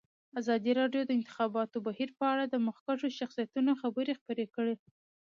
ازادي 0.39 0.71
راډیو 0.79 1.01
د 1.03 1.07
د 1.07 1.11
انتخاباتو 1.19 1.77
بهیر 1.87 2.09
په 2.19 2.25
اړه 2.33 2.43
د 2.47 2.55
مخکښو 2.67 3.07
شخصیتونو 3.19 3.71
خبرې 3.81 4.13
خپرې 4.19 4.45
کړي. 4.55 4.75